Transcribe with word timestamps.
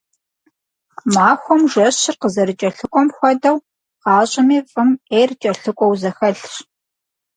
Махуэм 1.13 1.61
жэщыр 1.71 2.15
къызэрыкӀэлъыкӀуэм 2.21 3.07
хуэдэу, 3.15 3.57
гъащӀэми 4.03 4.59
фӀым 4.69 4.89
Ӏейр 5.07 5.31
кӀэлъыкӀуэу 5.41 5.99
зэхэлъщ. 6.01 6.53